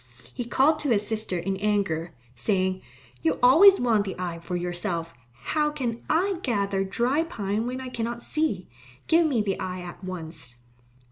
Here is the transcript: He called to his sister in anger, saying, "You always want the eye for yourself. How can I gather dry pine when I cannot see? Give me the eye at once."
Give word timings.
He 0.33 0.45
called 0.45 0.79
to 0.79 0.89
his 0.89 1.05
sister 1.05 1.37
in 1.37 1.57
anger, 1.57 2.11
saying, 2.33 2.81
"You 3.21 3.37
always 3.43 3.79
want 3.79 4.03
the 4.03 4.15
eye 4.17 4.39
for 4.39 4.55
yourself. 4.55 5.13
How 5.43 5.69
can 5.69 6.01
I 6.09 6.39
gather 6.41 6.83
dry 6.83 7.21
pine 7.21 7.67
when 7.67 7.79
I 7.79 7.89
cannot 7.89 8.23
see? 8.23 8.67
Give 9.05 9.27
me 9.27 9.43
the 9.43 9.59
eye 9.59 9.81
at 9.81 10.03
once." 10.03 10.55